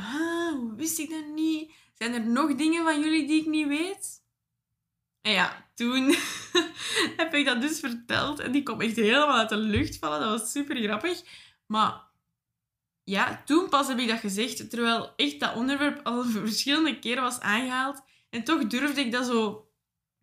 [0.50, 1.72] hoe wist ik dat niet?
[1.94, 4.22] Zijn er nog dingen van jullie die ik niet weet?
[5.22, 6.14] En ja, toen
[7.16, 8.38] heb ik dat dus verteld.
[8.38, 10.20] En die kwam echt helemaal uit de lucht vallen.
[10.20, 11.22] Dat was super grappig.
[11.66, 12.00] Maar
[13.10, 17.40] ja, toen pas heb ik dat gezegd, terwijl echt dat onderwerp al verschillende keren was
[17.40, 18.02] aangehaald.
[18.30, 19.68] En toch durfde ik dat zo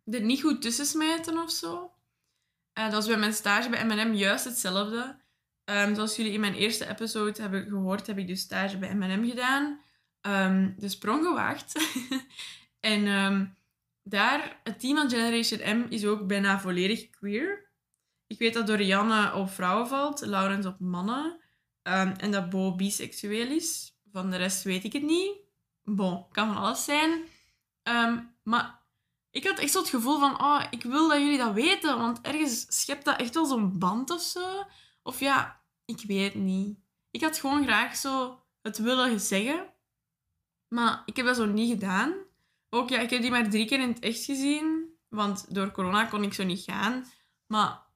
[0.04, 1.92] er niet goed tussen smijten of zo.
[2.78, 5.20] Uh, dat was bij mijn stage bij M&M juist hetzelfde.
[5.64, 9.28] Um, zoals jullie in mijn eerste episode hebben gehoord, heb ik dus stage bij M&M
[9.28, 9.80] gedaan.
[10.22, 11.72] Um, de sprong gewaagd.
[12.80, 13.56] en um,
[14.02, 17.70] daar, het team van Generation M is ook bijna volledig queer.
[18.26, 21.40] Ik weet dat Dorianne op vrouwen valt, Laurens op mannen.
[21.88, 23.96] Um, en dat Bo biseksueel is.
[24.12, 25.36] Van de rest weet ik het niet.
[25.84, 27.10] Bon, kan van alles zijn.
[27.82, 28.82] Um, maar
[29.30, 31.98] ik had echt zo het gevoel van, oh, ik wil dat jullie dat weten.
[31.98, 34.64] Want ergens schept dat echt wel zo'n band of zo.
[35.02, 36.78] Of ja, ik weet niet.
[37.10, 39.72] Ik had gewoon graag zo het willen zeggen.
[40.68, 42.14] Maar ik heb dat zo niet gedaan.
[42.70, 44.96] Ook ja, ik heb die maar drie keer in het echt gezien.
[45.08, 47.04] Want door corona kon ik zo niet gaan.
[47.46, 47.86] Maar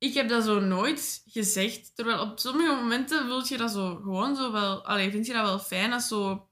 [0.00, 1.96] ik heb dat zo nooit gezegd.
[1.96, 4.84] Terwijl op sommige momenten wil je dat zo gewoon zo wel...
[5.10, 6.48] Vind je dat wel fijn als zo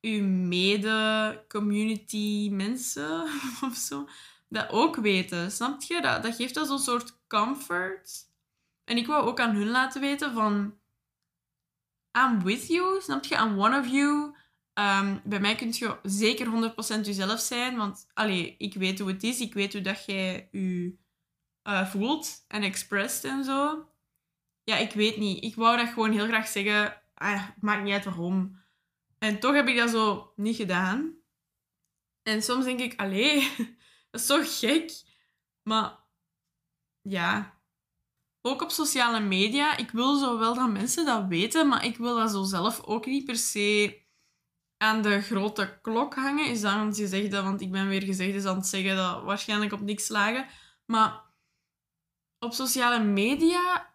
[0.00, 3.28] je mede-community mensen
[3.68, 4.08] of zo
[4.48, 5.50] dat ook weten.
[5.50, 6.00] Snap je?
[6.00, 8.32] Dat, dat geeft dat zo'n soort comfort.
[8.84, 10.78] En ik wou ook aan hun laten weten van...
[12.18, 13.34] I'm with you, snap je?
[13.34, 14.34] I'm one of you.
[14.74, 17.76] Um, bij mij kun je zeker 100% jezelf zijn.
[17.76, 19.40] Want allee, ik weet hoe het is.
[19.40, 21.02] Ik weet hoe dat jij je
[21.64, 23.88] eh, voelt en expressed en zo.
[24.64, 25.44] Ja, ik weet niet.
[25.44, 27.02] Ik wou dat gewoon heel graag zeggen.
[27.14, 28.62] Ah, maakt niet uit waarom.
[29.18, 31.16] En toch heb ik dat zo niet gedaan.
[32.22, 33.52] En soms denk ik, allee,
[34.10, 35.02] dat is zo gek.
[35.62, 35.98] Maar
[37.02, 37.60] ja,
[38.40, 42.16] ook op sociale media, ik wil zo wel dat mensen dat weten, maar ik wil
[42.16, 44.02] dat zo zelf ook niet per se
[44.76, 46.50] aan de grote klok hangen.
[46.50, 49.22] Is dat je zegt dat, want ik ben weer gezegd is aan het zeggen dat
[49.22, 50.46] waarschijnlijk op niks slagen.
[50.86, 51.22] Maar
[52.44, 53.90] op sociale media,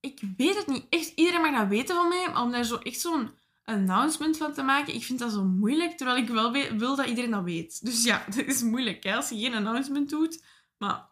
[0.00, 0.86] ik weet het niet.
[0.88, 3.30] Echt, iedereen mag dat weten van mij, maar om daar zo echt zo'n
[3.64, 7.30] announcement van te maken, ik vind dat zo moeilijk, terwijl ik wel wil dat iedereen
[7.30, 7.84] dat weet.
[7.84, 10.44] Dus ja, dat is moeilijk hè, als je geen announcement doet.
[10.78, 11.08] Maar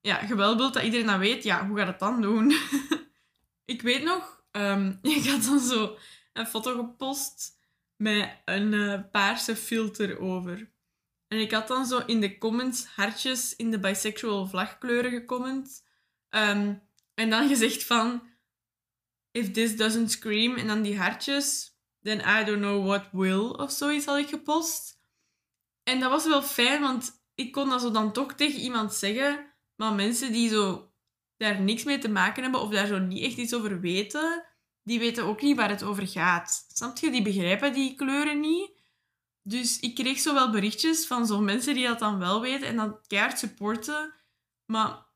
[0.00, 2.52] ja, je wel wilt dat iedereen dat weet, ja, hoe gaat het dan doen?
[3.74, 5.96] ik weet nog, um, ik had dan zo
[6.32, 7.60] een foto gepost
[7.96, 10.70] met een uh, paarse filter over.
[11.28, 15.84] En ik had dan zo in de comments hartjes in de bisexual vlagkleuren gecomment.
[16.34, 16.82] Um,
[17.14, 18.30] en dan gezegd van...
[19.30, 23.70] If this doesn't scream, en dan die hartjes, then I don't know what will, of
[23.70, 25.00] zoiets had ik gepost.
[25.82, 29.52] En dat was wel fijn, want ik kon dat zo dan toch tegen iemand zeggen.
[29.76, 30.92] Maar mensen die zo
[31.36, 34.44] daar niks mee te maken hebben, of daar zo niet echt iets over weten,
[34.82, 36.66] die weten ook niet waar het over gaat.
[36.72, 37.10] Snap je?
[37.10, 38.70] Die begrijpen die kleuren niet.
[39.42, 42.76] Dus ik kreeg zo wel berichtjes van zo'n mensen die dat dan wel weten en
[42.76, 44.14] dat keihard supporten.
[44.64, 45.06] Maar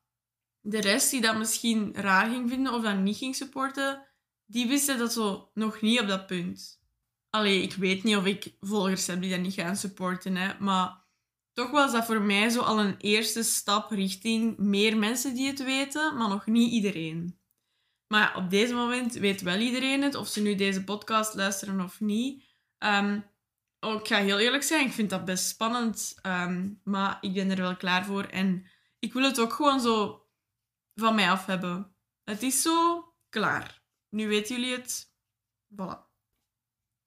[0.69, 4.07] de rest die dat misschien raar ging vinden of dat niet ging supporten,
[4.45, 6.81] die wisten dat zo nog niet op dat punt.
[7.29, 11.05] Allee, ik weet niet of ik volgers heb die dat niet gaan supporten, hè, maar
[11.53, 15.63] toch was dat voor mij zo al een eerste stap richting meer mensen die het
[15.63, 17.39] weten, maar nog niet iedereen.
[18.07, 21.99] Maar op deze moment weet wel iedereen het, of ze nu deze podcast luisteren of
[21.99, 22.43] niet.
[22.79, 23.25] Um,
[23.79, 27.57] ik ga heel eerlijk zijn, ik vind dat best spannend, um, maar ik ben er
[27.57, 28.23] wel klaar voor.
[28.23, 28.65] En
[28.99, 30.26] ik wil het ook gewoon zo
[30.99, 31.95] van mij af hebben.
[32.23, 33.81] Het is zo klaar.
[34.09, 35.11] Nu weten jullie het.
[35.73, 36.05] Voilà.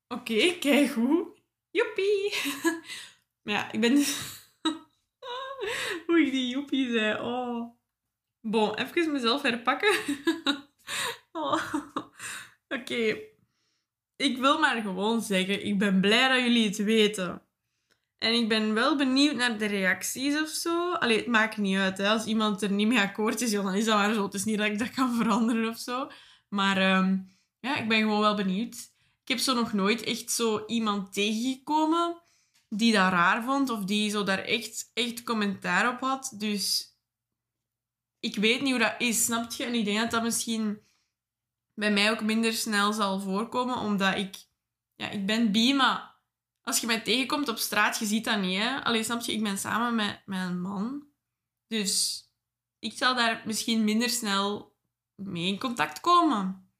[0.08, 1.38] Oké, kijk hoe.
[1.70, 2.34] Joepie.
[3.42, 3.96] maar ja, ik ben...
[6.06, 7.20] Hoe ik die joepie zei.
[7.20, 7.78] Oh.
[8.40, 9.98] Bon, even mezelf herpakken.
[11.32, 11.74] oh.
[12.68, 13.18] Oké.
[14.16, 17.42] Ik wil maar gewoon zeggen, ik ben blij dat jullie het weten.
[18.20, 20.92] En ik ben wel benieuwd naar de reacties of zo.
[20.92, 21.98] Allee, het maakt niet uit.
[21.98, 22.08] Hè.
[22.08, 24.24] Als iemand er niet mee akkoord is, dan is dat maar zo.
[24.24, 26.10] Het is niet dat ik dat kan veranderen of zo.
[26.48, 27.30] Maar um,
[27.60, 28.74] ja, ik ben gewoon wel benieuwd.
[29.22, 32.22] Ik heb zo nog nooit echt zo iemand tegengekomen
[32.68, 36.34] die dat raar vond of die zo daar echt, echt commentaar op had.
[36.34, 36.94] Dus
[38.18, 39.64] ik weet niet hoe dat is, snap je?
[39.64, 40.80] En ik denk dat dat misschien
[41.74, 44.36] bij mij ook minder snel zal voorkomen, omdat ik...
[44.94, 46.09] Ja, ik ben bi, maar
[46.62, 48.62] als je mij tegenkomt op straat, je ziet dat niet?
[48.82, 51.06] Alleen snap je, ik ben samen met, een man.
[51.66, 52.24] Dus
[52.78, 54.76] ik zal daar misschien minder snel
[55.14, 56.70] mee in contact komen.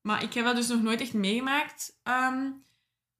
[0.00, 2.00] Maar ik heb dat dus nog nooit echt meegemaakt.
[2.02, 2.50] Ehm,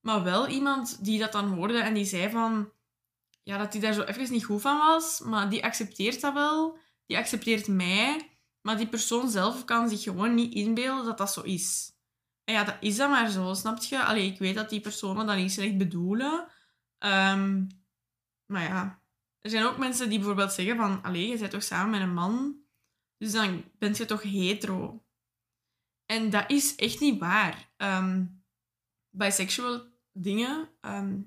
[0.00, 2.72] maar wel iemand die dat dan hoorde en die zei van...
[3.42, 5.20] Ja, dat hij daar zo even niet goed van was.
[5.20, 6.78] Maar die accepteert dat wel.
[7.06, 8.38] Die accepteert mij.
[8.60, 11.93] Maar die persoon zelf kan zich gewoon niet inbeelden dat dat zo is.
[12.44, 14.04] Ja, dat is dan maar zo, snap je?
[14.04, 16.48] Allee, ik weet dat die personen dat niet slecht bedoelen.
[16.98, 17.68] Um,
[18.46, 19.02] maar ja,
[19.40, 21.02] er zijn ook mensen die bijvoorbeeld zeggen van...
[21.02, 22.62] Allee, je bent toch samen met een man?
[23.16, 25.04] Dus dan ben je toch hetero?
[26.06, 27.72] En dat is echt niet waar.
[27.76, 28.44] Um,
[29.10, 31.22] bisexual dingen, ehm,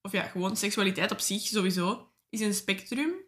[0.00, 3.26] of ja, gewoon seksualiteit op zich sowieso, is een spectrum.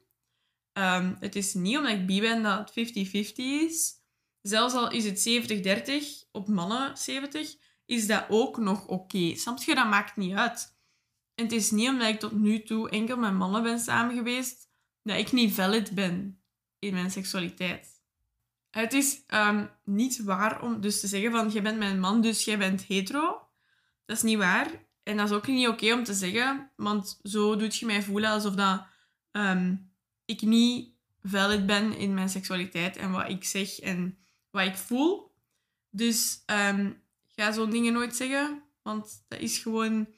[0.72, 3.99] Um, het is niet omdat ik bi ben dat het 50-50 is.
[4.42, 8.92] Zelfs al is het 70-30 op mannen 70, is dat ook nog oké.
[8.92, 9.34] Okay.
[9.34, 9.74] Snap je?
[9.74, 10.78] Dat maakt niet uit.
[11.34, 14.68] En het is niet omdat ik tot nu toe enkel met mannen ben samen geweest,
[15.02, 16.42] dat ik niet valid ben
[16.78, 17.88] in mijn seksualiteit.
[18.70, 22.44] Het is um, niet waar om dus te zeggen van, jij bent mijn man, dus
[22.44, 23.48] jij bent hetero.
[24.04, 24.70] Dat is niet waar.
[25.02, 28.30] En dat is ook niet oké om te zeggen, want zo doet je mij voelen
[28.30, 28.86] alsof dat,
[29.30, 29.76] ehm,
[30.24, 34.18] ik niet valid ben in mijn seksualiteit en wat ik zeg en
[34.50, 35.34] wat ik voel.
[35.90, 40.08] Dus um, ga zo'n dingen nooit zeggen, want dat is gewoon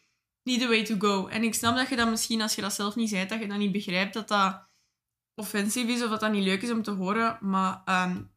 [0.42, 1.26] niet the way to go.
[1.26, 3.46] En ik snap dat je dat misschien, als je dat zelf niet zei, dat je
[3.46, 4.68] dat niet begrijpt, dat dat
[5.34, 7.38] offensief is of dat dat niet leuk is om te horen.
[7.40, 8.30] Maar um,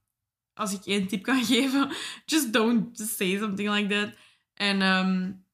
[0.53, 1.91] als ik één tip kan geven,
[2.25, 4.15] just don't say something like that.
[4.53, 5.45] En um,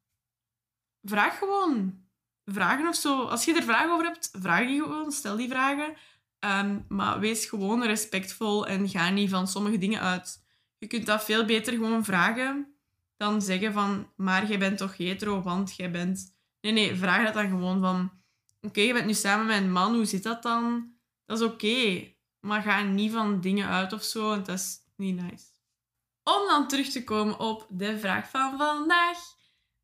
[1.01, 1.99] vraag gewoon.
[2.45, 3.23] Vragen of zo.
[3.23, 5.11] Als je er vragen over hebt, vraag die gewoon.
[5.11, 5.95] Stel die vragen.
[6.41, 10.43] Ehm, maar wees gewoon respectvol en ga niet van sommige dingen uit.
[10.77, 12.75] Je kunt dat veel beter gewoon vragen
[13.17, 16.35] dan zeggen van, maar jij bent toch hetero, want jij bent...
[16.61, 18.11] Nee, nee, vraag dat dan gewoon van,
[18.61, 20.93] oké, je bent nu samen met een man, hoe zit dat dan?
[21.25, 22.13] Dat is oké.
[22.39, 25.45] maar ga niet van dingen uit of zo, want dat is niet nice.
[26.23, 29.17] Om dan terug te komen op de vraag van vandaag.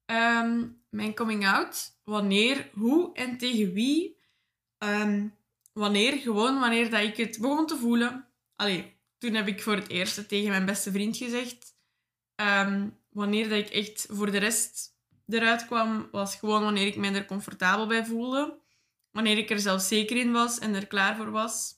[0.06, 2.00] Ehm, mijn coming out.
[2.04, 4.18] Wanneer, hoe en tegen wie.
[4.78, 5.28] Ehm,
[5.78, 8.28] wanneer, gewoon wanneer dat ik het begon te voelen.
[8.56, 11.76] Allee, toen heb ik voor het eerst tegen mijn beste vriend gezegd.
[12.36, 14.96] Ehm, wanneer dat ik echt voor de rest
[15.28, 18.60] eruit kwam, was gewoon wanneer ik me er comfortabel bij voelde.
[19.12, 21.76] Wanneer ik er zelf zeker in was en er klaar voor was.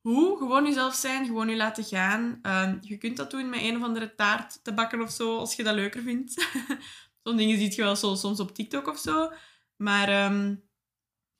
[0.00, 0.38] Hoe?
[0.38, 2.38] Gewoon jezelf zijn, gewoon je laten gaan.
[2.42, 5.54] Ehm, je kunt dat doen met een of andere taart te bakken of zo, als
[5.54, 6.46] je dat leuker vindt.
[7.22, 9.32] Zo'n dingen ziet je wel soms op TikTok of zo.
[9.76, 10.54] Maar ehm,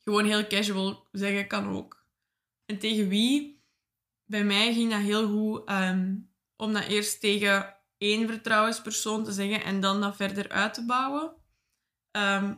[0.06, 2.04] gewoon heel casual zeggen kan ook.
[2.66, 3.62] En tegen wie?
[4.24, 9.64] Bij mij ging dat heel goed um, om dat eerst tegen één vertrouwenspersoon te zeggen
[9.64, 11.34] en dan dat verder uit te bouwen.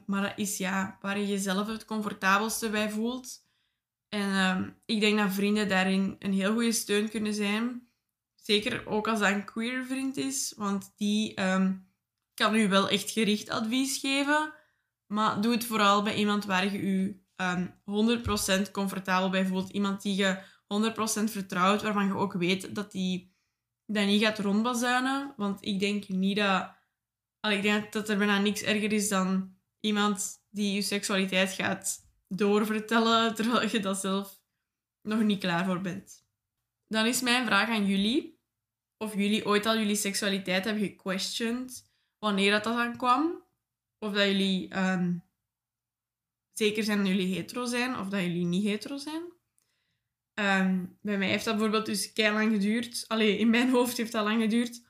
[0.06, 3.46] maar dat is ja, waar je jezelf het comfortabelste bij voelt.
[4.08, 7.88] En ehm, ik denk dat vrienden daarin een heel goede steun kunnen zijn.
[8.34, 11.74] Zeker ook als dat een queer vriend is, want die ehm,
[12.34, 14.52] kan u wel echt gericht advies geven.
[15.06, 17.74] Maar doe het vooral bij iemand waar je je um,
[18.66, 19.70] 100% comfortabel bij voelt.
[19.70, 20.42] Iemand die je
[21.22, 23.36] 100% vertrouwt, waarvan je ook weet dat die
[23.86, 25.34] dat niet gaat rondbazuinen.
[25.36, 26.76] Want ik denk niet dat...
[27.40, 32.06] Allee, ik denk dat er bijna niks erger is dan iemand die je seksualiteit gaat
[32.28, 34.40] doorvertellen terwijl je dat zelf
[35.02, 36.26] nog niet klaar voor bent.
[36.86, 38.40] Dan is mijn vraag aan jullie
[38.96, 43.42] of jullie ooit al jullie seksualiteit hebben gequestioned, wanneer dat, dat dan kwam.
[43.98, 45.16] Of dat jullie ehm,
[46.58, 49.22] zeker zijn dat jullie hetero zijn of dat jullie niet hetero zijn.
[50.34, 53.04] Ehm, bij mij heeft dat bijvoorbeeld dus lang geduurd.
[53.08, 54.86] Allee, in mijn hoofd heeft dat lang geduurd.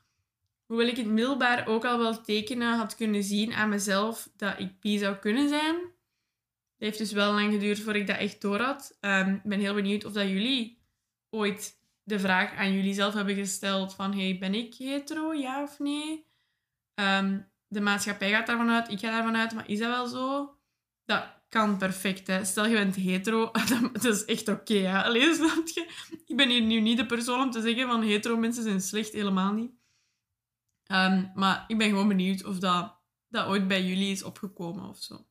[0.65, 4.79] Hoewel ik het middelbaar ook al wel tekenen had kunnen zien aan mezelf dat ik
[4.79, 8.59] bi zou kunnen zijn, het heeft dus wel lang geduurd voordat ik dat echt door
[8.59, 8.97] had.
[8.99, 10.81] Ehm, ik ben heel benieuwd of dat jullie
[11.29, 15.79] ooit de vraag aan jullie zelf hebben gesteld van hey, ben ik hetero, ja of
[15.79, 16.25] nee?
[16.95, 20.57] Um, de maatschappij gaat daarvan uit, ik ga daarvan uit, maar is dat wel zo?
[21.05, 22.47] Dat kan perfect.
[22.47, 23.51] Stel, je bent hetero,
[23.91, 25.01] dat, is echt oké, okay, ja.
[25.01, 25.87] Allee, snap je?
[26.25, 29.13] Ik ben hier nu niet de persoon om te zeggen van hetero mensen zijn slecht,
[29.13, 29.71] helemaal niet.
[30.91, 32.95] Um, maar ik ben gewoon benieuwd of dat,
[33.27, 35.29] dat ooit bij jullie is opgekomen of zo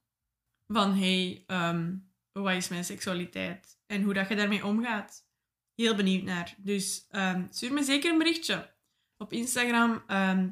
[0.68, 5.26] van hey, um, wat is mijn seksualiteit en hoe dat je daarmee omgaat.
[5.74, 6.54] Heel benieuwd naar.
[6.58, 8.74] Dus um, stuur me zeker een berichtje
[9.16, 9.90] op Instagram.
[9.90, 10.50] Um, ehm,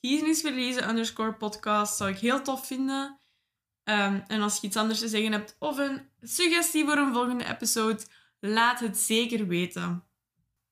[0.00, 3.17] Kiezenisverliezen underscore podcast zou ik heel tof vinden.
[3.88, 8.02] En als je iets anders te zeggen hebt of een suggestie voor een volgende episode,
[8.40, 10.04] laat het zeker weten.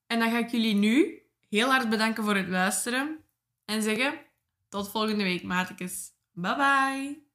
[0.07, 3.25] En dan ga ik jullie nu heel hard bedanken voor het luisteren
[3.65, 4.19] en zeggen
[4.69, 6.13] tot volgende week, maatjes.
[6.33, 7.26] Bye bye!